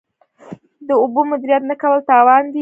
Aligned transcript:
د 0.87 0.89
اوبو 1.01 1.21
مدیریت 1.31 1.63
نه 1.69 1.75
کول 1.81 1.99
تاوان 2.09 2.43
دی. 2.53 2.59